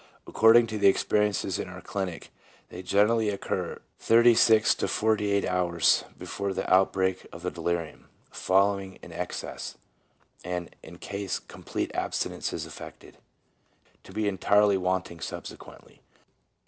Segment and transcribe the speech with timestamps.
[0.25, 2.31] According to the experiences in our clinic
[2.69, 8.09] they generally occur thirty six to forty eight hours before the outbreak of the delirium,
[8.31, 9.77] following an excess,
[10.43, 13.19] and in case complete abstinence is effected,
[14.03, 16.01] to be entirely wanting subsequently.